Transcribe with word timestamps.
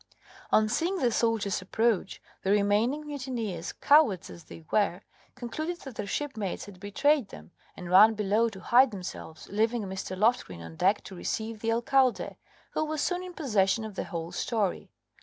On 0.51 0.67
seeing 0.67 0.97
the 0.97 1.11
soldiers 1.11 1.61
approach, 1.61 2.23
the 2.41 2.49
remaining 2.49 3.05
mutineers, 3.05 3.71
cowards 3.71 4.31
as 4.31 4.45
they 4.45 4.63
were, 4.71 5.01
concluded 5.35 5.81
that 5.81 5.93
their 5.93 6.07
shipmates 6.07 6.65
had 6.65 6.79
betrayed 6.79 7.29
them, 7.29 7.51
and 7.77 7.87
ran 7.91 8.15
below 8.15 8.49
to 8.49 8.61
hide 8.61 8.89
themselves, 8.89 9.47
leaving 9.49 9.83
Mr. 9.83 10.17
Loftgreen 10.17 10.59
on 10.63 10.75
deck 10.75 11.03
to 11.03 11.13
receive 11.15 11.59
the 11.59 11.71
Alcalde, 11.71 12.35
who 12.71 12.83
was 12.83 12.99
soon 12.99 13.21
in 13.21 13.35
possession 13.35 13.85
of 13.85 13.93
the 13.93 14.05
whole 14.05 14.31
story. 14.31 14.89